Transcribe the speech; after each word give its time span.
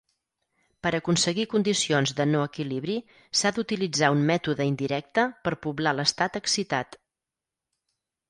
Per 0.85 0.91
aconseguir 0.99 1.43
condicions 1.49 2.13
de 2.19 2.25
no-equilibri, 2.29 2.95
s’ha 3.41 3.51
d’utilitzar 3.57 4.09
un 4.15 4.25
mètode 4.31 4.67
indirecte 4.69 5.25
per 5.45 5.53
poblar 5.67 5.95
l’estat 5.99 6.39
excitat. 6.41 6.97